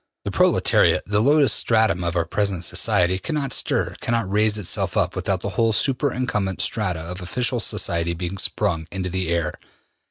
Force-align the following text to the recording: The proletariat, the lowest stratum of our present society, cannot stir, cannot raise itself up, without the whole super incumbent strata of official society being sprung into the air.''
The 0.25 0.31
proletariat, 0.31 1.03
the 1.05 1.21
lowest 1.21 1.55
stratum 1.55 2.03
of 2.03 2.15
our 2.15 2.25
present 2.25 2.63
society, 2.63 3.19
cannot 3.19 3.53
stir, 3.53 3.95
cannot 4.01 4.31
raise 4.31 4.57
itself 4.57 4.97
up, 4.97 5.15
without 5.15 5.41
the 5.41 5.49
whole 5.49 5.73
super 5.73 6.11
incumbent 6.11 6.59
strata 6.59 7.01
of 7.01 7.21
official 7.21 7.59
society 7.59 8.15
being 8.15 8.39
sprung 8.39 8.87
into 8.91 9.11
the 9.11 9.27
air.'' 9.29 9.53